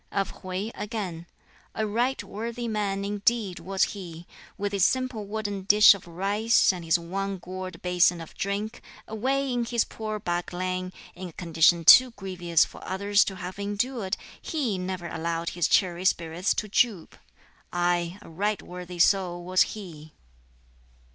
Of 0.11 0.33
Hwķi, 0.41 0.71
again: 0.73 1.27
"A 1.75 1.85
right 1.85 2.23
worthy 2.23 2.67
man 2.67 3.05
indeed 3.05 3.59
was 3.59 3.83
he! 3.93 4.25
With 4.57 4.71
his 4.71 4.83
simple 4.83 5.27
wooden 5.27 5.61
dish 5.61 5.93
of 5.93 6.07
rice, 6.07 6.73
and 6.73 6.83
his 6.83 6.97
one 6.97 7.37
gourd 7.37 7.83
basin 7.83 8.19
of 8.19 8.33
drink, 8.33 8.81
away 9.07 9.53
in 9.53 9.63
his 9.63 9.83
poor 9.83 10.17
back 10.17 10.51
lane, 10.53 10.91
in 11.13 11.29
a 11.29 11.33
condition 11.33 11.85
too 11.85 12.09
grievous 12.15 12.65
for 12.65 12.83
others 12.83 13.23
to 13.25 13.35
have 13.35 13.59
endured, 13.59 14.17
he 14.41 14.79
never 14.79 15.05
allowed 15.07 15.49
his 15.49 15.67
cheery 15.67 16.03
spirits 16.05 16.55
to 16.55 16.67
droop. 16.67 17.15
Aye, 17.71 18.17
a 18.23 18.29
right 18.31 18.63
worthy 18.63 18.97
soul 18.97 19.43
was 19.45 19.61
he!" 19.77 20.13